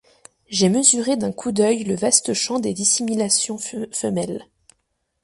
J’ai 0.49 0.67
mesuré 0.69 1.15
d’un 1.15 1.31
coup 1.31 1.51
d’œil 1.51 1.83
le 1.83 1.93
vaste 1.93 2.33
champ 2.33 2.59
des 2.59 2.73
dissimulations 2.73 3.59
femelles. 3.91 4.47